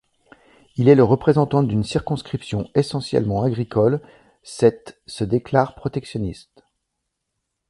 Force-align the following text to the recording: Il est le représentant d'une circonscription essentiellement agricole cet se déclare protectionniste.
Il 0.77 0.89
est 0.89 0.95
le 0.95 1.03
représentant 1.03 1.61
d'une 1.61 1.83
circonscription 1.83 2.67
essentiellement 2.73 3.43
agricole 3.43 4.01
cet 4.41 4.99
se 5.05 5.23
déclare 5.23 5.75
protectionniste. 5.75 6.63